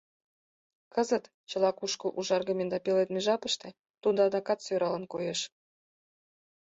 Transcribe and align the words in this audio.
Кызыт, 0.93 1.25
чыла 1.49 1.71
кушкыл 1.79 2.09
ужаргыме 2.19 2.65
да 2.71 2.77
пеледме 2.85 3.19
жапыште, 3.27 3.69
тудо 4.01 4.19
адакат 4.27 4.59
сӧралын 4.65 5.03
коеш. 5.13 5.39